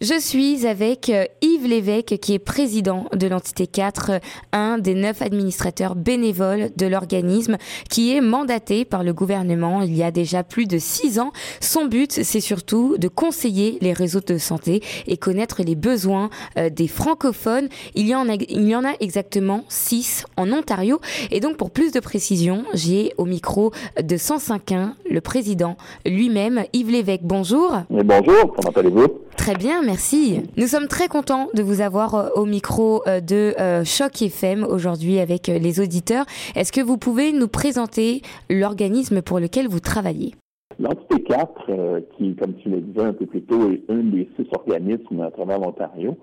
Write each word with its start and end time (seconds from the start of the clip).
Je 0.00 0.16
suis 0.20 0.64
avec 0.64 1.10
euh, 1.10 1.24
Yves 1.42 1.66
Lévesque, 1.66 2.18
qui 2.20 2.32
est 2.32 2.38
président 2.38 3.06
de 3.12 3.26
l'entité 3.26 3.66
4, 3.66 4.10
euh, 4.10 4.18
un 4.52 4.78
des 4.78 4.94
neuf 4.94 5.22
administrateurs 5.22 5.96
bénévoles 5.96 6.70
de 6.76 6.86
l'organisme, 6.86 7.56
qui 7.90 8.14
est 8.14 8.20
mandaté 8.20 8.84
par 8.84 9.02
le 9.02 9.12
gouvernement 9.12 9.82
il 9.82 9.96
y 9.96 10.04
a 10.04 10.12
déjà 10.12 10.44
plus 10.44 10.66
de 10.66 10.78
six 10.78 11.18
ans. 11.18 11.32
Son 11.60 11.86
but, 11.86 12.12
c'est 12.12 12.38
surtout 12.38 12.96
de 12.96 13.08
conseiller 13.08 13.76
les 13.80 13.92
réseaux 13.92 14.20
de 14.20 14.38
santé 14.38 14.84
et 15.08 15.16
connaître 15.16 15.62
les 15.64 15.74
besoins 15.74 16.30
euh, 16.58 16.70
des 16.70 16.86
francophones. 16.86 17.68
Il 17.96 18.06
y 18.06 18.14
en 18.14 18.28
a, 18.28 18.34
il 18.34 18.68
y 18.68 18.76
en 18.76 18.84
a 18.84 18.92
exactement 19.00 19.64
six 19.68 20.26
en 20.36 20.52
Ontario. 20.52 21.00
Et 21.32 21.40
donc, 21.40 21.56
pour 21.56 21.72
plus 21.72 21.90
de 21.90 21.98
précision, 21.98 22.62
j'ai 22.72 23.14
au 23.16 23.24
micro 23.24 23.72
de 24.00 24.16
105.1 24.16 24.92
le 25.10 25.20
président 25.20 25.76
lui-même, 26.06 26.62
Yves 26.72 26.92
Lévesque. 26.92 27.22
Bonjour. 27.24 27.78
bonjour, 27.90 28.54
comment 28.54 28.70
allez-vous? 28.76 29.27
Très 29.38 29.54
bien, 29.54 29.82
merci. 29.82 30.42
Nous 30.58 30.66
sommes 30.66 30.88
très 30.88 31.06
contents 31.06 31.46
de 31.54 31.62
vous 31.62 31.80
avoir 31.80 32.14
euh, 32.14 32.28
au 32.34 32.44
micro 32.44 33.02
euh, 33.06 33.20
de 33.20 33.54
euh, 33.58 33.84
Choc 33.84 34.20
FM 34.20 34.64
aujourd'hui 34.64 35.20
avec 35.20 35.46
les 35.46 35.80
auditeurs. 35.80 36.26
Est-ce 36.56 36.72
que 36.72 36.82
vous 36.82 36.98
pouvez 36.98 37.32
nous 37.32 37.46
présenter 37.46 38.20
l'organisme 38.50 39.22
pour 39.22 39.38
lequel 39.38 39.68
vous 39.68 39.78
travaillez? 39.78 40.34
L'entité 40.78 41.22
4, 41.22 42.00
qui, 42.16 42.34
comme 42.34 42.54
tu 42.56 42.68
l'as 42.68 42.80
dit 42.80 43.00
un 43.00 43.12
peu 43.12 43.26
plus 43.26 43.42
tôt, 43.42 43.70
est 43.70 43.82
un 43.88 44.02
des 44.02 44.28
six 44.36 44.46
organismes 44.52 45.20
à 45.22 45.30
travers 45.30 45.58
l'Ontario, 45.58 46.16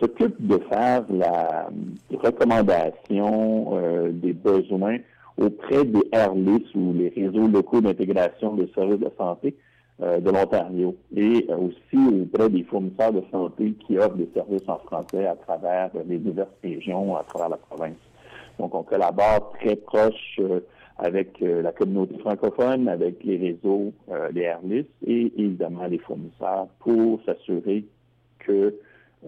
s'occupe 0.00 0.34
de 0.40 0.58
faire 0.70 1.04
la 1.10 1.68
recommandation 2.12 3.74
des 4.12 4.32
besoins 4.32 4.98
auprès 5.36 5.84
des 5.84 6.02
RLIS 6.12 6.66
ou 6.74 6.92
les 6.94 7.10
réseaux 7.10 7.46
locaux 7.46 7.80
d'intégration 7.80 8.54
des 8.54 8.68
services 8.74 8.98
de 8.98 9.10
santé 9.16 9.54
de 10.00 10.30
l'Ontario 10.30 10.96
et 11.14 11.46
euh, 11.50 11.56
aussi 11.56 12.22
auprès 12.22 12.48
des 12.48 12.62
fournisseurs 12.64 13.12
de 13.12 13.22
santé 13.30 13.74
qui 13.86 13.98
offrent 13.98 14.16
des 14.16 14.30
services 14.34 14.68
en 14.68 14.78
français 14.78 15.26
à 15.26 15.36
travers 15.36 15.90
les 16.06 16.18
diverses 16.18 16.48
régions, 16.62 17.16
à 17.16 17.24
travers 17.24 17.50
la 17.50 17.56
province. 17.56 17.98
Donc, 18.58 18.74
on 18.74 18.82
collabore 18.82 19.52
très 19.60 19.76
proche 19.76 20.38
euh, 20.38 20.60
avec 20.98 21.40
la 21.40 21.72
communauté 21.72 22.18
francophone, 22.18 22.86
avec 22.86 23.24
les 23.24 23.38
réseaux 23.38 23.90
des 24.32 24.52
RLIS 24.52 24.84
et 25.06 25.32
évidemment 25.34 25.86
les 25.86 25.96
fournisseurs 25.96 26.66
pour 26.78 27.22
s'assurer 27.24 27.86
que 28.40 28.74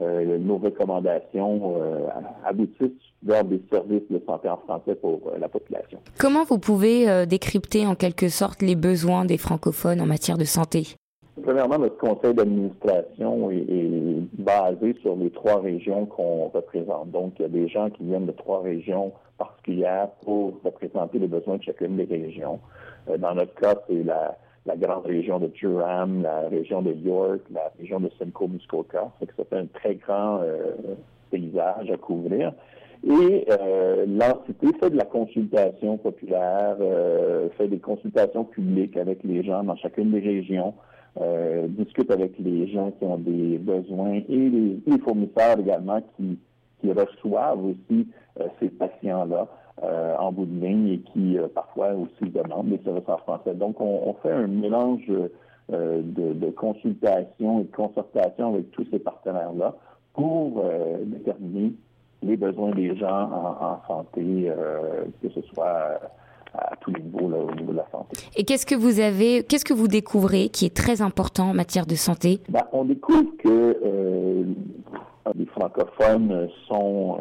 euh, 0.01 0.39
nos 0.39 0.57
recommandations 0.57 1.77
euh, 1.77 2.09
aboutissent 2.47 2.91
vers 3.23 3.45
des 3.45 3.61
services 3.71 4.09
de 4.11 4.23
santé 4.27 4.49
en 4.49 4.57
français 4.57 4.95
pour 4.95 5.21
euh, 5.27 5.39
la 5.39 5.51
population. 5.51 5.99
Comment 6.19 6.45
vous 6.45 6.59
pouvez 6.59 7.27
décrypter 7.27 7.87
en 7.87 7.95
quelque 7.95 8.29
sorte 8.29 8.63
les 8.63 8.75
besoins 8.75 9.27
des 9.27 9.37
francophones 9.37 10.01
en 10.01 10.07
matière 10.07 10.39
de 10.39 10.45
santé? 10.45 10.97
Premièrement, 11.43 11.79
notre 11.79 11.99
conseil 11.99 12.33
d'administration 12.33 13.51
est, 13.51 14.23
basé 14.39 14.97
sur 15.03 15.15
les 15.17 15.31
trois 15.31 15.61
régions 15.61 16.07
qu'on 16.07 16.49
représente. 16.49 17.11
Donc, 17.11 17.35
il 17.39 17.43
y 17.43 17.45
a 17.45 17.49
des 17.49 17.69
gens 17.69 17.91
qui 17.91 18.05
viennent 18.05 18.27
de 18.27 18.33
trois 18.33 18.63
régions 18.63 19.13
particulières 19.37 20.09
pour 20.25 20.55
représenter 20.65 21.19
les 21.19 21.29
besoins 21.29 21.57
de 21.57 21.63
chacune 21.65 21.97
des 21.97 22.05
régions. 22.05 22.61
dans 23.19 23.35
notre 23.35 23.55
cas, 23.55 23.75
c'est 23.89 24.03
la, 24.03 24.37
la 24.67 24.77
grande 24.77 25.07
région 25.07 25.39
de 25.39 25.49
Durham, 25.49 26.23
la 26.23 26.49
région 26.49 26.83
de 26.83 26.93
York, 26.93 27.41
la 27.53 27.73
région 27.79 28.01
de 28.01 28.11
Simcoe 28.19 28.49
Muskoka. 28.49 29.11
C'est 29.37 29.53
un 29.53 29.67
très 29.67 29.97
grand 29.97 30.41
euh, 30.43 30.73
paysage 31.31 31.91
à 31.91 31.97
couvrir. 31.97 32.53
Et 33.05 33.47
euh, 33.51 34.07
l'entité 34.07 34.69
fait 34.79 34.91
de 34.91 34.97
la 34.97 35.05
consultation 35.05 35.99
populaire, 35.99 36.77
euh, 36.81 37.49
fait 37.59 37.67
des 37.67 37.81
consultations 37.81 38.45
publiques 38.45 38.97
avec 38.97 39.25
les 39.25 39.43
gens 39.43 39.65
dans 39.65 39.77
chacune 39.77 40.13
des 40.13 40.21
régions, 40.21 40.75
discute 41.69 42.11
avec 42.11 42.39
les 42.39 42.73
gens 42.73 42.91
qui 42.93 43.05
ont 43.05 43.19
des 43.19 43.59
besoins 43.59 44.15
et 44.15 44.25
les, 44.87 44.99
fournisseurs 45.05 45.59
également 45.61 46.01
qui, 46.17 46.39
qui 46.81 46.91
reçoivent 46.91 47.63
aussi 47.67 48.09
ces 48.59 48.69
patients-là. 48.71 49.47
Euh, 49.85 50.15
en 50.17 50.31
bout 50.31 50.47
de 50.47 50.65
ligne 50.65 50.89
et 50.91 50.99
qui 50.99 51.37
euh, 51.37 51.49
parfois 51.53 51.89
aussi 51.95 52.31
demandent 52.31 52.69
des 52.69 52.79
services 52.85 53.09
en 53.09 53.19
français. 53.19 53.53
Donc, 53.55 53.81
on, 53.81 54.15
fait 54.23 54.31
un 54.31 54.47
mélange 54.47 55.11
euh, 55.11 56.03
de, 56.05 56.51
consultation 56.51 57.61
et 57.61 57.65
de 57.65 57.75
concertation 57.75 58.55
avec 58.55 58.71
tous 58.71 58.87
ces 58.93 59.01
partenaires-là 59.01 59.75
pour 60.15 60.63
déterminer 61.05 61.73
les 62.23 62.37
besoins 62.37 62.71
des 62.73 62.95
gens 62.97 63.31
en, 63.33 63.81
santé, 63.89 64.53
que 65.23 65.29
ce 65.31 65.41
soit 65.53 65.99
à 66.55 66.77
tous 66.77 66.93
les 66.93 67.01
niveaux 67.01 67.33
au 67.35 67.55
niveau 67.55 67.73
de 67.73 67.79
la 67.79 67.87
santé. 67.91 68.19
Et 68.37 68.45
qu'est-ce 68.45 68.67
que 68.67 68.75
vous 68.75 69.01
avez, 69.01 69.43
qu'est-ce 69.43 69.65
que 69.65 69.73
vous 69.73 69.89
découvrez 69.89 70.51
qui 70.51 70.67
est 70.67 70.77
très 70.77 71.01
important 71.01 71.49
en 71.49 71.55
matière 71.55 71.87
de 71.87 71.95
santé? 71.95 72.41
Ben, 72.51 72.63
On 72.73 72.85
découvre 72.85 73.35
que 73.39 74.45
les 75.35 75.47
francophones 75.47 76.49
sont 76.69 77.17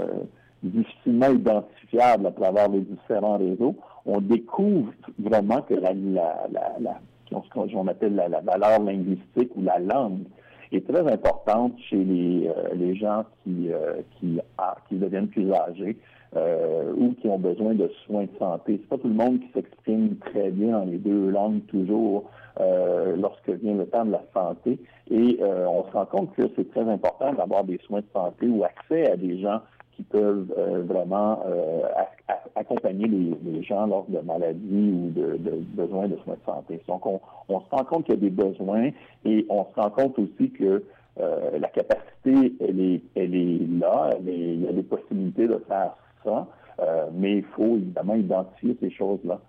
difficilement 0.64 1.30
identifiable 1.32 2.28
à 2.28 2.32
travers 2.32 2.70
les 2.70 2.82
différents 2.82 3.38
réseaux, 3.38 3.76
on 4.06 4.22
découvre 4.22 4.92
vraiment 5.20 5.62
que 5.62 5.74
la, 5.76 5.94
la, 5.94 6.48
la, 6.80 7.00
ce 7.30 7.74
qu'on 7.74 7.88
appelle 7.88 8.16
la, 8.16 8.42
valeur 8.42 8.82
linguistique 8.84 9.52
ou 9.56 9.64
la 9.64 9.80
langue 9.80 10.24
est 10.72 10.88
très 10.88 11.12
importante 11.12 11.74
chez 11.90 12.04
les, 12.04 12.48
euh, 12.48 12.74
les 12.74 12.96
gens 12.96 13.26
qui, 13.44 13.72
euh, 13.72 14.02
qui, 14.18 14.40
qui 14.88 14.96
deviennent 14.96 15.28
plus 15.28 15.52
âgés 15.52 15.98
euh, 16.36 16.94
ou 16.96 17.14
qui 17.16 17.28
ont 17.28 17.40
besoin 17.40 17.74
de 17.74 17.90
soins 18.06 18.24
de 18.24 18.38
santé. 18.40 18.80
C'est 18.82 18.88
pas 18.88 18.98
tout 18.98 19.10
le 19.10 19.14
monde 19.14 19.40
qui 19.42 19.52
s'exprime 19.54 20.16
très 20.18 20.50
bien 20.50 20.72
dans 20.72 20.86
les 20.86 20.98
deux 20.98 21.30
langues 21.30 21.66
toujours 21.68 22.30
lorsque 23.18 23.50
vient 23.50 23.74
le 23.76 23.88
temps 23.88 24.06
de 24.06 24.12
la 24.12 24.24
santé. 24.34 24.78
Et 25.10 25.40
on 25.42 25.84
se 25.86 25.92
rend 25.92 26.06
compte 26.06 26.36
que 26.36 26.44
c'est 26.56 26.70
très 26.70 26.88
important 26.88 27.34
d'avoir 27.34 27.64
des 27.64 27.80
soins 27.88 28.02
de 28.02 28.06
santé 28.14 28.48
ou 28.48 28.64
accès 28.64 29.10
à 29.10 29.16
des 29.16 29.42
gens 29.42 29.62
qui 30.02 30.04
peuvent 30.04 30.54
euh, 30.58 30.84
vraiment 30.84 31.44
euh, 31.46 31.82
accompagner 32.56 33.08
les, 33.08 33.64
gens 33.64 33.86
lors 33.86 34.06
de 34.10 34.20
maladies 34.20 34.92
ou 34.92 35.12
de, 35.12 35.38
besoins 35.76 36.08
de 36.08 36.18
soins 36.24 36.36
de 36.36 36.46
santé. 36.46 36.82
Donc, 36.88 37.06
on, 37.06 37.20
se 37.50 37.70
rend 37.70 37.84
compte 37.84 38.06
qu'il 38.06 38.16
y 38.16 38.18
a 38.18 38.22
des 38.22 38.30
besoins 38.30 38.90
et 39.26 39.46
on 39.50 39.66
se 39.66 39.80
rend 39.80 39.92
compte 39.92 40.18
aussi 40.18 40.50
que 40.52 40.84
euh, 41.20 41.60
la 41.60 41.68
capacité, 41.68 42.54
elle 42.60 42.80
est, 42.80 43.02
elle 43.16 43.36
est 43.36 43.60
là, 43.80 44.10
il 44.26 44.64
y 44.64 44.68
a 44.68 44.74
des 44.74 44.84
possibilités 44.84 45.48
de 45.48 45.62
faire 45.68 45.96
ça, 46.24 46.48
mais 47.14 47.38
il 47.38 47.44
faut 47.44 47.76
évidemment 47.76 48.16
identifier 48.16 48.76
ces 48.80 48.90
choses-là. 48.90 49.40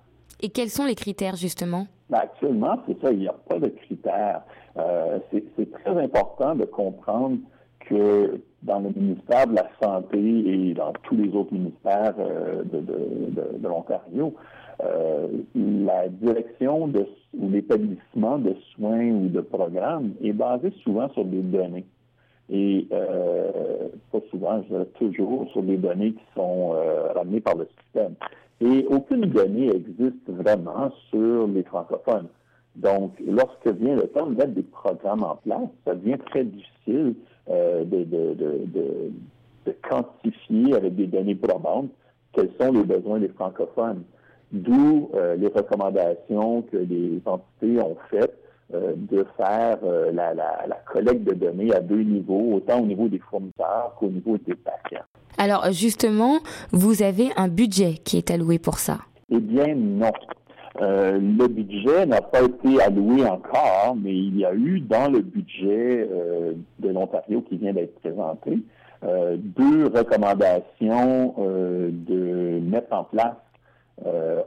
Et 0.40 0.50
quels 0.50 0.68
sont 0.68 0.84
les 0.84 0.94
critères, 0.94 1.36
justement? 1.36 1.86
Ben, 2.10 2.18
actuellement, 2.18 2.76
c'est 2.86 3.00
ça, 3.00 3.10
il 3.10 3.20
n'y 3.20 3.28
a 3.28 3.32
pas 3.32 3.58
de 3.58 3.68
critères. 3.68 4.42
c'est 5.30 5.72
très 5.72 6.02
important 6.02 6.54
de 6.54 6.64
comprendre 6.66 7.38
que 7.88 8.40
dans 8.62 8.80
le 8.80 8.90
ministère 8.90 9.46
de 9.46 9.54
la 9.56 9.68
Santé 9.82 10.18
et 10.18 10.74
dans 10.74 10.92
tous 11.02 11.16
les 11.16 11.32
autres 11.34 11.52
ministères 11.52 12.14
euh, 12.18 12.62
de, 12.64 13.66
l'Ontario, 13.66 14.34
euh, 14.84 15.28
la 15.54 16.08
direction 16.08 16.84
ou 16.84 17.50
l'établissement 17.50 18.38
de 18.38 18.54
soins 18.74 19.10
ou 19.10 19.28
de 19.28 19.40
programmes 19.40 20.12
est 20.22 20.32
basé 20.32 20.72
souvent 20.82 21.08
sur 21.10 21.24
des 21.24 21.42
données. 21.42 21.84
Et 22.50 22.86
euh, 22.92 23.88
pas 24.10 24.18
souvent, 24.30 24.62
je 24.62 24.68
dirais 24.68 24.88
toujours, 24.98 25.48
sur 25.52 25.62
des 25.62 25.76
données 25.76 26.12
qui 26.12 26.24
sont 26.34 26.72
euh, 26.74 27.12
ramenées 27.12 27.40
par 27.40 27.56
le 27.56 27.68
système. 27.82 28.14
Et 28.60 28.86
aucune 28.90 29.26
donnée 29.26 29.68
existe 29.74 30.28
vraiment 30.28 30.90
sur 31.10 31.46
les 31.46 31.62
francophones. 31.62 32.28
Donc, 32.76 33.12
lorsque 33.26 33.66
vient 33.68 33.96
le 33.96 34.06
temps 34.08 34.26
de 34.26 34.34
mettre 34.34 34.52
des 34.52 34.62
programmes 34.62 35.24
en 35.24 35.36
place, 35.36 35.68
ça 35.84 35.94
devient 35.94 36.18
très 36.30 36.44
difficile 36.44 37.14
euh, 37.50 37.84
de, 37.84 38.04
de, 38.04 38.34
de, 38.34 39.12
de, 39.66 39.74
quantifier 39.88 40.74
avec 40.74 40.94
des 40.94 41.06
données 41.06 41.34
probantes 41.34 41.90
quels 42.32 42.50
sont 42.60 42.72
les 42.72 42.84
besoins 42.84 43.18
des 43.18 43.28
francophones. 43.28 44.02
D'où 44.52 45.10
euh, 45.14 45.34
les 45.36 45.48
recommandations 45.48 46.62
que 46.62 46.76
les 46.76 47.20
entités 47.26 47.80
ont 47.80 47.96
faites 48.10 48.38
euh, 48.74 48.94
de 48.96 49.26
faire 49.36 49.78
la, 50.12 50.34
la, 50.34 50.66
la, 50.66 50.76
collecte 50.92 51.24
de 51.24 51.34
données 51.34 51.74
à 51.74 51.80
deux 51.80 52.02
niveaux, 52.02 52.54
autant 52.54 52.80
au 52.80 52.86
niveau 52.86 53.08
des 53.08 53.18
fournisseurs 53.18 53.94
qu'au 53.98 54.08
niveau 54.08 54.38
des 54.38 54.54
patients. 54.54 55.04
Alors 55.36 55.70
justement, 55.72 56.38
vous 56.70 57.02
avez 57.02 57.30
un 57.36 57.48
budget 57.48 57.94
qui 58.04 58.18
est 58.18 58.30
alloué 58.30 58.58
pour 58.58 58.78
ça. 58.78 58.98
Eh 59.30 59.40
bien 59.40 59.74
non. 59.74 60.12
Euh, 60.80 61.18
le 61.18 61.48
budget 61.48 62.06
n'a 62.06 62.22
pas 62.22 62.42
été 62.42 62.80
alloué 62.80 63.26
encore, 63.26 63.94
mais 64.00 64.14
il 64.14 64.38
y 64.38 64.44
a 64.44 64.54
eu 64.54 64.80
dans 64.80 65.10
le 65.10 65.20
budget 65.20 66.08
euh, 66.10 66.54
de 66.78 66.88
l'Ontario 66.88 67.42
qui 67.42 67.58
vient 67.58 67.74
d'être 67.74 68.00
présenté 68.00 68.58
euh, 69.04 69.36
deux 69.38 69.86
recommandations 69.86 71.34
de 71.38 72.60
mettre 72.60 72.92
en 72.92 73.04
place, 73.04 73.36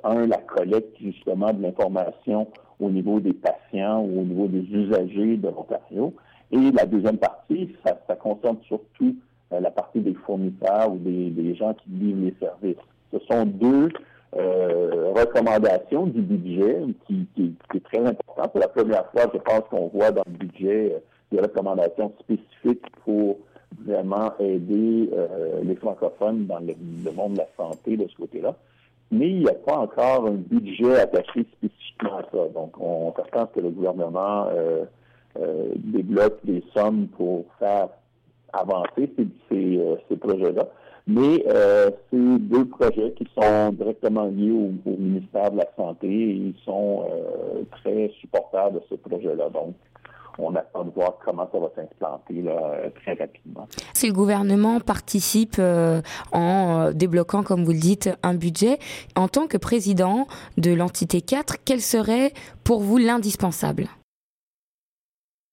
un, 0.04 0.28
la 0.28 0.38
collecte 0.38 0.96
justement 1.00 1.54
de 1.54 1.62
l'information 1.62 2.48
au 2.80 2.90
niveau 2.90 3.20
des 3.20 3.34
patients 3.34 4.02
ou 4.02 4.22
au 4.22 4.24
niveau 4.24 4.48
des 4.48 4.64
usagers 4.72 5.38
de 5.38 5.48
l'Ontario, 5.48 6.14
et 6.52 6.72
la 6.72 6.86
deuxième 6.86 7.18
partie, 7.18 7.76
ça, 7.86 7.98
ça 8.08 8.16
concerne 8.16 8.58
surtout 8.64 9.16
la 9.52 9.72
partie 9.72 10.00
des 10.00 10.14
fournisseurs 10.26 10.92
ou 10.92 10.98
des, 10.98 11.30
des 11.30 11.56
gens 11.56 11.74
qui 11.74 11.90
livrent 11.90 12.26
les 12.26 12.36
services. 12.40 12.84
Ce 13.14 13.20
sont 13.32 13.46
deux 13.46 13.90
euh, 14.38 15.14
recommandation 15.16 16.08
du 16.08 16.22
budget 16.22 16.78
qui, 17.08 17.28
est 17.74 17.84
très 17.86 18.00
important. 18.00 18.52
C'est 18.54 18.60
la 18.60 18.68
première 18.68 19.10
fois, 19.12 19.24
je 19.34 19.40
pense, 19.40 19.62
qu'on 19.70 19.88
voit 19.88 20.12
dans 20.12 20.24
le 20.26 20.34
budget 20.34 20.94
euh, 20.94 21.00
des 21.32 21.42
recommandations 21.42 22.14
spécifiques 22.20 22.86
pour 23.04 23.38
vraiment 23.86 24.32
aider 24.40 25.10
les 25.64 25.76
francophones 25.76 26.46
dans 26.46 26.60
le, 26.60 26.74
monde 27.12 27.34
de 27.34 27.40
la 27.40 27.48
santé 27.58 27.98
de 27.98 28.08
ce 28.08 28.16
côté-là. 28.16 28.56
Mais 29.12 29.30
il 29.30 29.40
n'y 29.40 29.50
a 29.50 29.54
pas 29.54 29.78
encore 29.78 30.28
un 30.28 30.36
budget 30.36 31.00
attaché 31.00 31.46
spécifiquement 31.58 32.20
à 32.20 32.24
ça. 32.32 32.48
Donc, 32.54 32.80
on 32.80 33.14
s'attend 33.16 33.48
que 33.48 33.60
le 33.60 33.70
gouvernement 33.72 34.48
débloque 35.76 36.40
des 36.46 36.64
sommes 36.74 37.08
pour 37.18 37.46
faire 37.60 37.90
avancer 38.54 39.10
ces, 39.50 39.98
ces 40.08 40.16
projets-là. 40.16 40.68
Mais 41.08 41.44
euh, 41.48 41.92
c'est 42.10 42.40
deux 42.40 42.66
projets 42.66 43.14
qui 43.16 43.28
sont 43.40 43.72
directement 43.74 44.26
liés 44.26 44.52
au, 44.52 44.98
ministère 44.98 45.52
de 45.52 45.58
la 45.58 45.68
Santé 45.78 46.08
et 46.08 46.32
ils 46.32 46.56
sont 46.66 47.06
euh, 47.08 47.62
très 47.72 48.12
supporters 48.20 48.72
de 48.72 48.82
ce 48.90 48.96
projet-là. 48.96 49.50
Donc, 49.50 49.76
on 50.40 50.56
attend 50.56 50.84
de 50.84 50.90
voir 50.90 51.18
comment 51.24 51.48
ça 51.52 51.60
va 51.60 51.70
s'implanter 51.76 52.44
très 52.96 53.14
rapidement. 53.14 53.68
Si 53.94 54.08
le 54.08 54.14
gouvernement 54.14 54.80
participe 54.80 55.58
euh, 55.60 56.02
en 56.34 56.92
débloquant, 56.92 57.44
comme 57.44 57.64
vous 57.64 57.72
le 57.72 57.80
dites, 57.80 58.10
un 58.24 58.34
budget, 58.34 58.80
en 59.16 59.28
tant 59.28 59.48
que 59.48 59.58
président 59.58 60.28
de 60.58 60.74
l'entité 60.74 61.22
4, 61.22 61.58
quel 61.64 61.80
serait 61.80 62.34
pour 62.64 62.82
vous 62.82 62.98
l'indispensable? 62.98 63.86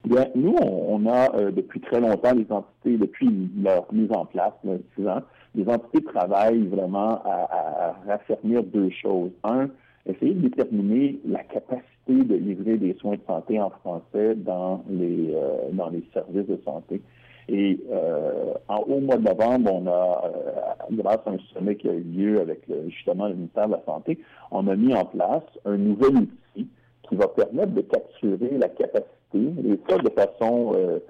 Bien, 0.04 0.26
nous, 0.34 0.56
on, 0.60 1.06
a 1.06 1.28
depuis 1.52 1.80
très 1.80 2.00
longtemps 2.00 2.32
les 2.34 2.50
entités, 2.50 2.96
depuis 2.96 3.50
leur 3.62 3.86
mise 3.92 4.10
en 4.10 4.24
place, 4.24 4.52
six 4.96 5.06
ans, 5.06 5.20
les 5.54 5.68
entités 5.68 6.02
travaillent 6.04 6.66
vraiment 6.66 7.20
à, 7.24 7.94
raffermir 8.06 8.62
deux 8.62 8.90
choses. 8.90 9.30
Un, 9.44 9.68
essayer 10.06 10.34
de 10.34 10.48
déterminer 10.48 11.20
la 11.26 11.42
capacité 11.44 11.86
de 12.08 12.34
livrer 12.34 12.78
des 12.78 12.94
soins 12.94 13.14
de 13.14 13.20
santé 13.26 13.60
en 13.60 13.70
français 13.70 14.34
dans 14.34 14.82
les, 14.88 15.32
euh, 15.34 15.70
dans 15.72 15.88
les 15.88 16.02
services 16.12 16.46
de 16.46 16.58
santé. 16.64 17.00
Et 17.48 17.78
euh, 17.90 18.54
en, 18.68 18.78
au 18.78 19.00
mois 19.00 19.16
de 19.16 19.24
novembre, 19.24 19.72
on 19.72 19.86
a, 19.86 20.24
euh, 20.24 20.94
grâce 20.96 21.20
à 21.26 21.30
un 21.30 21.38
sommet 21.54 21.76
qui 21.76 21.88
a 21.88 21.92
eu 21.92 22.00
lieu 22.02 22.40
avec 22.40 22.62
justement 22.88 23.28
le 23.28 23.34
ministère 23.34 23.66
de 23.68 23.72
la 23.72 23.82
Santé, 23.84 24.18
on 24.50 24.66
a 24.68 24.74
mis 24.74 24.94
en 24.94 25.04
place 25.04 25.44
un 25.64 25.76
nouvel 25.76 26.16
outil 26.16 26.68
qui 27.08 27.16
va 27.16 27.28
permettre 27.28 27.72
de 27.72 27.82
capturer 27.82 28.58
la 28.58 28.68
capacité, 28.68 29.08
et 29.34 29.80
ça 29.88 29.98
de 29.98 30.10
façon 30.10 31.00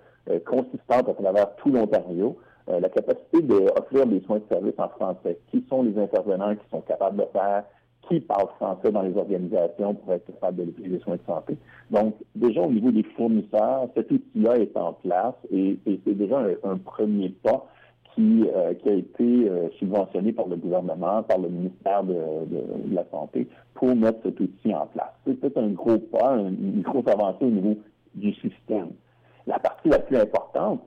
consistante 0.46 1.08
à 1.08 1.14
travers 1.14 1.54
tout 1.56 1.70
l'Ontario, 1.70 2.36
euh, 2.68 2.80
la 2.80 2.88
capacité 2.88 3.42
d'offrir 3.42 4.06
des 4.06 4.20
soins 4.20 4.38
de 4.38 4.44
service 4.48 4.74
en 4.78 4.88
français. 4.88 5.38
Qui 5.50 5.64
sont 5.68 5.82
les 5.82 5.98
intervenants 5.98 6.54
qui 6.54 6.68
sont 6.70 6.80
capables 6.82 7.16
de 7.16 7.26
faire, 7.32 7.64
qui 8.08 8.20
parlent 8.20 8.48
français 8.56 8.90
dans 8.90 9.02
les 9.02 9.16
organisations 9.16 9.94
pour 9.94 10.12
être 10.12 10.26
capables 10.26 10.58
de 10.58 10.62
livrer 10.64 10.88
des 10.88 11.00
soins 11.00 11.16
de 11.16 11.22
santé. 11.26 11.56
Donc, 11.90 12.14
déjà 12.34 12.62
au 12.62 12.70
niveau 12.70 12.90
des 12.90 13.02
fournisseurs, 13.16 13.88
cet 13.94 14.10
outil-là 14.10 14.58
est 14.58 14.76
en 14.76 14.92
place 14.92 15.34
et, 15.52 15.78
c'est 15.86 16.14
déjà 16.14 16.42
un, 16.64 16.78
premier 16.78 17.30
pas 17.30 17.66
qui, 18.14 18.44
euh, 18.54 18.72
a 18.84 18.90
été 18.90 19.48
euh, 19.48 19.68
subventionné 19.78 20.32
par 20.32 20.46
le 20.46 20.56
gouvernement, 20.56 21.22
par 21.22 21.38
le 21.38 21.48
ministère 21.48 22.04
de, 22.04 22.14
la 22.92 23.04
Santé, 23.10 23.48
pour 23.74 23.94
mettre 23.94 24.18
cet 24.22 24.38
outil 24.40 24.74
en 24.74 24.86
place. 24.86 25.12
C'est 25.26 25.40
peut-être 25.40 25.58
un 25.58 25.70
gros 25.70 25.98
pas, 25.98 26.36
une 26.36 26.82
grosse 26.82 27.08
avancée 27.08 27.44
au 27.44 27.50
niveau 27.50 27.76
du 28.14 28.34
système. 28.34 28.90
La 29.46 29.58
partie 29.58 29.88
la 29.88 29.98
plus 29.98 30.18
importante, 30.18 30.82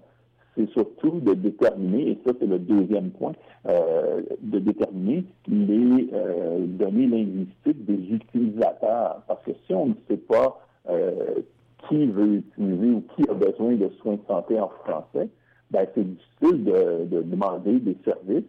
c'est 0.55 0.69
surtout 0.71 1.19
de 1.19 1.33
déterminer, 1.33 2.11
et 2.11 2.19
ça 2.25 2.33
c'est 2.39 2.47
le 2.47 2.59
deuxième 2.59 3.11
point, 3.11 3.33
euh, 3.67 4.21
de 4.41 4.59
déterminer 4.59 5.25
les 5.47 6.09
euh, 6.13 6.65
données 6.65 7.07
linguistiques 7.07 7.85
des 7.85 8.13
utilisateurs. 8.13 9.21
Parce 9.27 9.43
que 9.43 9.51
si 9.65 9.73
on 9.73 9.87
ne 9.87 9.93
sait 10.07 10.17
pas 10.17 10.59
euh, 10.89 11.41
qui 11.87 12.05
veut 12.07 12.35
utiliser 12.35 12.89
ou 12.91 13.03
qui 13.15 13.29
a 13.29 13.33
besoin 13.33 13.75
de 13.75 13.89
soins 14.01 14.15
de 14.15 14.25
santé 14.27 14.59
en 14.59 14.69
français, 14.83 15.29
ben, 15.71 15.85
c'est 15.93 16.03
difficile 16.03 16.63
de, 16.63 17.21
demander 17.23 17.79
des 17.79 17.97
services 18.05 18.43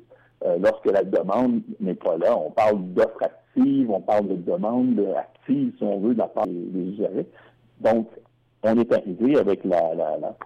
lorsque 0.61 0.87
la 0.93 1.03
demande 1.03 1.63
n'est 1.81 1.95
pas 1.95 2.19
là. 2.19 2.37
On 2.37 2.51
parle 2.51 2.79
d'offres 2.93 3.23
actives, 3.23 3.91
on 3.91 4.01
parle 4.01 4.29
de 4.29 4.37
demandes 4.37 5.03
actives, 5.17 5.73
si 5.77 5.83
on 5.83 5.99
veut, 5.99 6.13
de 6.15 6.19
la 6.19 6.29
part 6.29 6.47
des, 6.47 6.79
usagers. 6.79 7.27
Donc, 7.81 8.09
on 8.63 8.79
est 8.79 8.93
arrivé 8.93 9.39
avec 9.39 9.65
la, 9.65 9.95
la, 9.95 10.19
la 10.19 10.37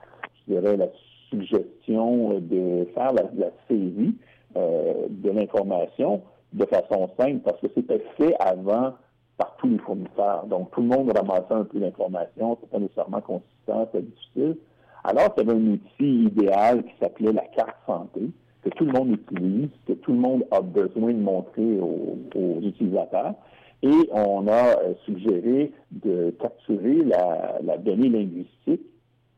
je 0.47 0.55
dirais, 0.55 0.77
la 0.77 0.87
suggestion 1.31 2.41
de 2.41 2.87
faire 2.94 3.12
la, 3.12 3.50
saisie 3.69 4.15
euh, 4.56 5.06
de 5.09 5.31
l'information 5.31 6.23
de 6.53 6.65
façon 6.67 7.09
simple 7.19 7.41
parce 7.44 7.61
que 7.61 7.69
c'était 7.75 8.03
fait 8.17 8.35
avant 8.41 8.94
par 9.38 9.56
tous 9.59 9.69
les 9.69 9.79
fournisseurs. 9.79 10.47
Donc, 10.47 10.71
tout 10.73 10.82
le 10.82 10.88
monde 10.88 11.17
ramassait 11.17 11.55
un 11.55 11.65
peu 11.65 11.79
d'informations, 11.79 12.56
c'était 12.56 12.73
pas 12.73 12.79
nécessairement 12.79 13.21
consistant, 13.21 13.88
c'était 13.93 14.06
difficile. 14.06 14.56
Alors, 15.05 15.35
il 15.37 15.47
y 15.47 15.50
avait 15.50 15.59
un 15.59 15.73
outil 15.73 16.25
idéal 16.25 16.85
qui 16.85 16.93
s'appelait 17.00 17.33
la 17.33 17.47
carte 17.56 17.76
santé, 17.87 18.21
que 18.62 18.69
tout 18.71 18.85
le 18.85 18.93
monde 18.93 19.12
utilise, 19.12 19.71
que 19.87 19.94
tout 19.94 20.12
le 20.12 20.19
monde 20.19 20.44
a 20.50 20.61
besoin 20.61 21.12
de 21.12 21.21
montrer 21.21 21.79
aux, 21.81 22.19
utilisateurs. 22.62 23.35
Et 23.83 24.11
on 24.12 24.47
a 24.47 24.76
euh, 24.79 24.94
suggéré 25.06 25.73
de 25.91 26.35
capturer 26.38 27.03
la 27.05 27.79
donnée 27.79 28.11
linguistique 28.11 28.83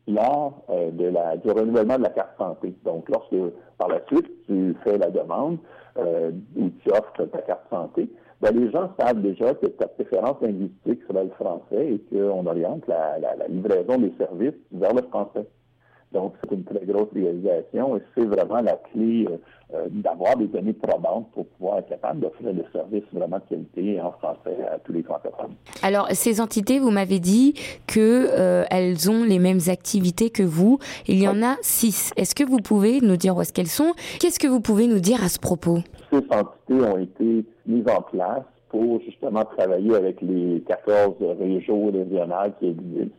lors 0.09 0.63
euh, 0.69 0.72
de 0.93 1.07
la, 1.07 1.37
du 1.37 1.51
renouvellement 1.51 1.99
de 1.99 2.03
la 2.03 2.11
carte 2.11 2.37
santé. 2.39 2.75
Donc, 2.85 3.09
lorsque 3.09 3.37
par 3.79 3.89
la 3.89 4.01
suite 4.07 4.31
tu 4.47 4.75
fais 4.85 4.99
la 4.99 5.11
demande 5.11 5.59
euh, 5.99 6.31
ou 6.57 6.71
tu 6.83 6.91
offres 6.91 7.25
ta 7.27 7.43
carte 7.43 7.69
santé, 7.71 8.09
ben, 8.41 8.55
les 8.55 8.71
gens 8.71 8.91
savent 8.99 9.21
déjà 9.21 9.55
que 9.55 9.67
ta 9.67 9.87
préférence 9.87 10.41
linguistique 10.41 11.01
sera 11.07 11.23
le 11.23 11.31
français 11.31 11.95
et 11.95 11.99
qu'on 12.11 12.47
oriente 12.47 12.87
la, 12.89 13.19
la 13.19 13.47
livraison 13.49 13.99
des 13.99 14.13
services 14.19 14.59
vers 14.73 14.95
le 14.95 15.03
français. 15.03 15.47
Donc, 16.13 16.35
c'est 16.43 16.55
une 16.55 16.65
très 16.65 16.85
grosse 16.85 17.09
réalisation 17.15 17.97
et 17.97 18.03
c'est 18.15 18.25
vraiment 18.25 18.61
la 18.61 18.77
clé 18.93 19.27
euh, 19.29 19.37
euh, 19.75 19.87
d'avoir 19.91 20.37
des 20.37 20.47
données 20.47 20.75
probantes 20.75 21.31
pour 21.33 21.47
pouvoir 21.47 21.79
être 21.79 21.89
capable 21.89 22.21
d'offrir 22.21 22.53
des 22.53 22.65
services 22.73 23.05
vraiment 23.13 23.39
de 23.39 23.45
qualité 23.49 24.01
en 24.01 24.13
français 24.13 24.57
à 24.71 24.79
tous 24.79 24.93
les 24.93 25.03
francophones. 25.03 25.55
Alors, 25.83 26.09
ces 26.11 26.41
entités, 26.41 26.79
vous 26.79 26.91
m'avez 26.91 27.19
dit 27.19 27.55
que 27.87 28.27
euh, 28.31 28.65
elles 28.71 29.11
ont 29.11 29.25
les 29.25 29.39
mêmes 29.39 29.61
activités 29.69 30.29
que 30.29 30.43
vous. 30.43 30.79
Il 31.09 31.23
y 31.23 31.29
en 31.29 31.43
a 31.43 31.57
six. 31.63 32.13
Est-ce 32.17 32.35
que 32.35 32.45
vous 32.45 32.59
pouvez 32.59 33.01
nous 33.01 33.17
dire 33.17 33.37
où 33.37 33.41
est-ce 33.41 33.53
qu'elles 33.53 33.67
sont? 33.67 33.93
Qu'est-ce 34.21 34.39
que 34.39 34.49
vous 34.49 34.61
pouvez 34.61 34.87
nous 34.87 35.01
dire 35.01 35.25
à 35.25 35.29
ce 35.29 35.39
propos? 35.39 35.79
Ces 36.11 36.19
entités 36.19 36.87
ont 36.87 36.99
été 36.99 37.45
mises 37.67 37.87
en 37.89 38.03
place 38.03 38.45
pour 38.69 39.01
justement 39.01 39.45
travailler 39.45 39.95
avec 39.95 40.21
les 40.21 40.63
14 40.67 41.15
régions 41.39 41.91
régionales 41.91 42.53
qui 42.59 42.69
existent 42.69 43.17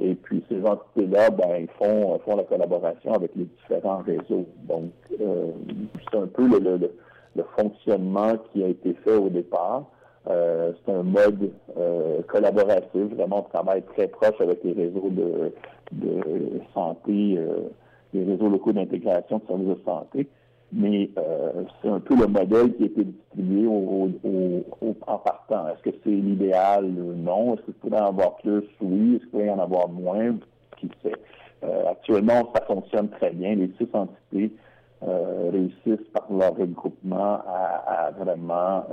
et 0.00 0.14
puis 0.14 0.44
ces 0.48 0.64
entités-là, 0.64 1.30
ben, 1.30 1.56
ils 1.60 1.68
font, 1.78 2.18
font 2.20 2.36
la 2.36 2.44
collaboration 2.44 3.14
avec 3.14 3.32
les 3.34 3.44
différents 3.44 3.98
réseaux. 3.98 4.46
Donc, 4.68 4.92
euh, 5.20 5.50
c'est 6.10 6.18
un 6.18 6.26
peu 6.26 6.46
le, 6.46 6.90
le, 7.34 7.44
fonctionnement 7.56 8.36
qui 8.52 8.62
a 8.62 8.68
été 8.68 8.94
fait 9.04 9.16
au 9.16 9.28
départ. 9.28 9.84
Euh, 10.28 10.72
c'est 10.84 10.92
un 10.92 11.02
mode 11.02 11.50
euh, 11.76 12.20
collaboratif, 12.28 13.02
vraiment 13.14 13.40
on 13.40 13.50
travaille 13.50 13.82
très 13.82 14.08
proche 14.08 14.40
avec 14.40 14.62
les 14.62 14.72
réseaux 14.72 15.10
de, 15.10 15.52
de 15.92 16.60
santé, 16.74 17.38
les 18.12 18.24
réseaux 18.24 18.48
locaux 18.48 18.72
d'intégration 18.72 19.38
de 19.38 19.46
services 19.46 19.68
de 19.68 19.78
santé 19.84 20.28
mais 20.72 21.10
euh, 21.18 21.64
c'est 21.80 21.88
un 21.88 22.00
peu 22.00 22.14
le 22.14 22.26
modèle 22.26 22.74
qui 22.74 22.82
a 22.82 22.86
été 22.86 23.04
distribué 23.04 23.66
au, 23.66 24.10
en 25.06 25.18
partant. 25.18 25.68
Est-ce 25.68 25.82
que 25.90 25.96
c'est 26.04 26.10
l'idéal? 26.10 26.86
Non. 26.86 27.54
Est-ce 27.54 27.62
qu'il 27.62 27.74
pourrait 27.74 28.00
en 28.00 28.08
avoir 28.08 28.36
plus? 28.36 28.64
Oui. 28.80 29.14
Est-ce 29.14 29.20
qu'il 29.20 29.30
pourrait 29.30 29.50
en 29.50 29.58
avoir 29.58 29.88
moins? 29.88 30.36
Qui 30.76 30.90
sait? 31.02 31.12
Euh, 31.64 31.90
actuellement, 31.90 32.52
ça 32.54 32.62
fonctionne 32.66 33.08
très 33.08 33.30
bien. 33.30 33.54
Les 33.54 33.70
six 33.78 33.88
entités 33.92 34.52
euh, 35.02 35.50
réussissent 35.52 36.06
par 36.12 36.26
leur 36.30 36.54
regroupement 36.56 37.40
à, 37.46 38.06
à 38.06 38.10
vraiment 38.12 38.84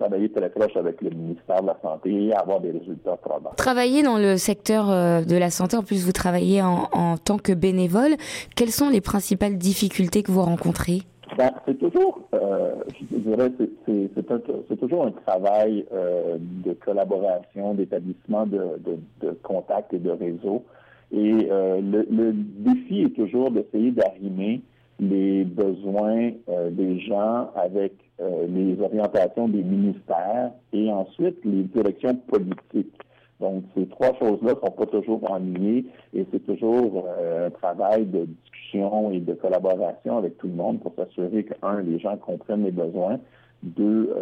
travailler 0.00 0.30
très 0.30 0.48
proche 0.48 0.76
avec 0.76 1.00
le 1.02 1.10
ministère 1.10 1.60
de 1.62 1.66
la 1.66 1.76
Santé 1.82 2.26
et 2.26 2.34
avoir 2.34 2.60
des 2.60 2.70
résultats 2.70 3.16
probants. 3.16 3.52
Travailler 3.56 4.02
dans 4.02 4.18
le 4.18 4.36
secteur 4.36 4.90
euh, 4.90 5.22
de 5.22 5.36
la 5.36 5.50
santé, 5.50 5.76
en 5.76 5.82
plus 5.82 6.04
vous 6.04 6.12
travaillez 6.12 6.62
en, 6.62 6.88
en 6.92 7.18
tant 7.18 7.36
que 7.36 7.52
bénévole, 7.52 8.16
quelles 8.56 8.70
sont 8.70 8.88
les 8.88 9.00
principales 9.00 9.58
difficultés 9.58 10.22
que 10.22 10.32
vous 10.32 10.42
rencontrez? 10.42 11.02
Ben, 11.36 11.52
c'est 11.64 11.78
toujours, 11.78 12.20
euh, 12.34 12.74
je 13.12 13.16
dirais, 13.16 13.50
c'est 13.86 14.80
toujours 14.80 15.06
un 15.06 15.12
travail 15.12 15.86
euh, 15.92 16.38
de 16.40 16.72
collaboration, 16.72 17.74
d'établissement 17.74 18.46
de, 18.46 18.58
de, 18.84 18.98
de 19.26 19.30
contacts 19.42 19.94
et 19.94 19.98
de 19.98 20.10
réseaux. 20.10 20.64
Et 21.12 21.48
euh, 21.50 21.80
le, 21.80 22.06
le, 22.10 22.32
défi 22.34 23.02
est 23.02 23.14
toujours 23.14 23.50
d'essayer 23.50 23.92
d'arrimer 23.92 24.60
les 24.98 25.44
besoins 25.44 26.32
des 26.72 27.00
gens 27.00 27.50
avec 27.56 27.94
euh, 28.20 28.46
les 28.48 28.80
orientations 28.80 29.48
des 29.48 29.62
ministères 29.62 30.52
et 30.72 30.90
ensuite 30.90 31.38
les 31.44 31.62
directions 31.64 32.16
politiques. 32.16 32.94
Donc, 33.40 33.64
ces 33.74 33.86
trois 33.86 34.14
choses-là 34.18 34.54
sont 34.62 34.72
pas 34.72 34.86
toujours 34.86 35.30
enliées 35.30 35.86
et 36.14 36.26
c'est 36.30 36.44
toujours 36.44 37.06
euh, 37.06 37.46
un 37.46 37.50
travail 37.50 38.04
de 38.06 38.26
discussion 38.26 39.10
et 39.10 39.20
de 39.20 39.32
collaboration 39.34 40.18
avec 40.18 40.36
tout 40.38 40.48
le 40.48 40.54
monde 40.54 40.80
pour 40.80 40.94
s'assurer 40.94 41.44
que, 41.44 41.54
un, 41.62 41.80
les 41.82 41.98
gens 41.98 42.16
comprennent 42.18 42.64
les 42.64 42.70
besoins, 42.70 43.18
deux, 43.62 44.14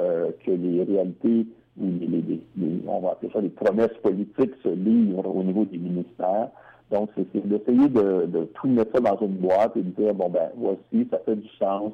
que 0.45 0.51
les 0.51 0.83
réalités 0.83 1.47
ou 1.81 1.87
les, 2.01 2.41
les, 2.57 2.81
on 2.87 3.01
va 3.01 3.13
appeler 3.13 3.31
ça 3.33 3.41
les 3.41 3.49
promesses 3.51 3.97
politiques 4.03 4.55
se 4.63 4.69
livrent 4.69 5.35
au 5.35 5.43
niveau 5.43 5.65
des 5.65 5.79
ministères, 5.79 6.49
Donc, 6.91 7.11
c'est 7.17 7.47
d'essayer 7.47 7.89
de, 7.89 8.27
de, 8.27 8.45
tout 8.55 8.69
mettre 8.69 8.93
ça 8.95 9.01
dans 9.01 9.27
une 9.27 9.37
boîte 9.37 9.77
et 9.77 9.83
de 9.83 9.91
dire, 9.91 10.15
bon, 10.15 10.29
ben, 10.29 10.51
voici, 10.57 11.07
ça 11.11 11.19
fait 11.25 11.37
du 11.37 11.49
sens, 11.59 11.93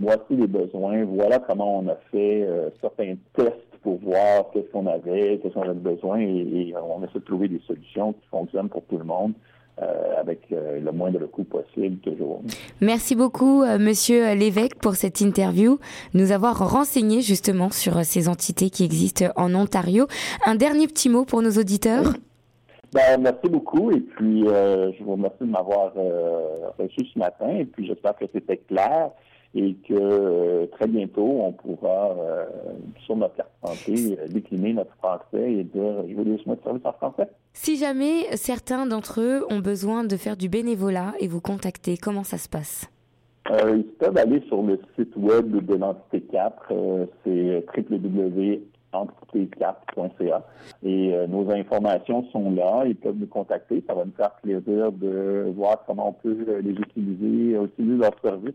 voici 0.00 0.36
les 0.36 0.46
besoins, 0.46 1.04
voilà 1.04 1.38
comment 1.38 1.78
on 1.78 1.88
a 1.88 1.96
fait 2.10 2.42
euh, 2.42 2.70
certains 2.80 3.14
tests 3.34 3.54
pour 3.82 3.98
voir 3.98 4.50
qu'est-ce 4.52 4.70
qu'on 4.70 4.86
avait, 4.86 5.38
qu'est-ce 5.38 5.54
qu'on 5.54 5.62
avait 5.62 5.74
besoin, 5.74 6.18
et, 6.20 6.74
on 6.76 7.02
essaie 7.04 7.18
de 7.18 7.24
trouver 7.24 7.48
des 7.48 7.60
solutions 7.66 8.12
qui 8.14 8.26
fonctionnent 8.30 8.68
pour 8.68 8.84
tout 8.84 8.98
le 8.98 9.04
monde. 9.04 9.32
Euh, 9.82 10.20
avec 10.20 10.38
euh, 10.52 10.78
le 10.78 10.92
moindre 10.92 11.26
coût 11.26 11.42
possible 11.42 11.96
toujours. 11.96 12.42
Merci 12.80 13.16
beaucoup, 13.16 13.64
Monsieur 13.64 14.32
l'évêque, 14.34 14.76
pour 14.76 14.94
cette 14.94 15.20
interview, 15.20 15.80
nous 16.14 16.30
avoir 16.30 16.70
renseigné 16.70 17.22
justement 17.22 17.70
sur 17.70 18.04
ces 18.04 18.28
entités 18.28 18.70
qui 18.70 18.84
existent 18.84 19.24
en 19.34 19.52
Ontario. 19.52 20.06
Un 20.46 20.54
dernier 20.54 20.86
petit 20.86 21.08
mot 21.08 21.24
pour 21.24 21.42
nos 21.42 21.50
auditeurs? 21.50 22.12
Ben, 22.92 23.20
merci 23.20 23.48
beaucoup 23.48 23.90
et 23.90 23.98
puis 23.98 24.42
je 24.44 25.02
vous 25.02 25.10
remercie 25.10 25.40
de 25.40 25.50
m'avoir 25.50 25.92
reçu 26.78 27.04
ce 27.12 27.18
matin 27.18 27.48
et 27.48 27.64
puis 27.64 27.84
j'espère 27.84 28.14
que 28.14 28.26
c'était 28.32 28.58
clair 28.58 29.10
et 29.54 29.74
que 29.88 29.94
euh, 29.94 30.66
très 30.72 30.88
bientôt, 30.88 31.42
on 31.42 31.52
pourra, 31.52 32.16
euh, 32.18 32.44
sur 33.04 33.14
notre 33.16 33.36
carte 33.36 33.52
santé, 33.64 34.18
euh, 34.18 34.26
décliner 34.28 34.72
notre 34.72 34.92
français 34.96 35.52
et 35.52 35.62
dire 35.62 36.04
je 36.08 36.14
veux 36.14 36.24
des 36.24 36.38
soins 36.42 36.54
de 36.54 36.62
service 36.62 36.84
en 36.84 36.92
français. 36.92 37.28
Si 37.52 37.76
jamais 37.76 38.36
certains 38.36 38.86
d'entre 38.86 39.20
eux 39.20 39.46
ont 39.50 39.60
besoin 39.60 40.02
de 40.02 40.16
faire 40.16 40.36
du 40.36 40.48
bénévolat 40.48 41.14
et 41.20 41.28
vous 41.28 41.40
contacter, 41.40 41.96
comment 41.96 42.24
ça 42.24 42.38
se 42.38 42.48
passe? 42.48 42.90
ils 43.50 43.84
peuvent 43.98 44.16
aller 44.16 44.40
sur 44.48 44.62
le 44.62 44.80
site 44.96 45.14
web 45.16 45.66
de 45.66 45.74
l'entité 45.74 46.22
4, 46.32 46.72
c'est 47.22 47.62
www.entité4.ca 47.76 50.46
et 50.82 51.14
nos 51.28 51.50
informations 51.50 52.24
sont 52.32 52.52
là, 52.52 52.84
ils 52.86 52.96
peuvent 52.96 53.18
nous 53.18 53.26
contacter, 53.26 53.84
ça 53.86 53.92
va 53.92 54.06
nous 54.06 54.14
faire 54.16 54.30
plaisir 54.42 54.90
de 54.92 55.52
voir 55.54 55.84
comment 55.86 56.08
on 56.08 56.14
peut 56.14 56.62
les 56.62 56.70
utiliser, 56.70 57.62
utiliser 57.62 57.98
leurs 57.98 58.18
services 58.22 58.54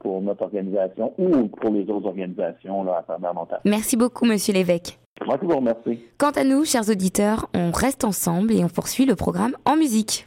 pour 0.00 0.20
notre 0.20 0.42
organisation 0.42 1.12
ou 1.18 1.48
pour 1.48 1.70
les 1.70 1.82
autres 1.90 2.06
organisations 2.06 2.84
là, 2.84 2.98
à 2.98 3.02
travers 3.02 3.34
Montréal. 3.34 3.60
Merci 3.64 3.96
beaucoup, 3.96 4.24
Monsieur 4.24 4.54
l'évêque. 4.54 4.98
Moi 5.26 5.38
qui 5.38 5.46
vous 5.46 5.56
remercie. 5.56 6.00
Quant 6.18 6.30
à 6.30 6.44
nous, 6.44 6.64
chers 6.64 6.88
auditeurs, 6.88 7.48
on 7.54 7.70
reste 7.70 8.04
ensemble 8.04 8.52
et 8.52 8.64
on 8.64 8.68
poursuit 8.68 9.04
le 9.04 9.16
programme 9.16 9.54
en 9.66 9.76
musique. 9.76 10.26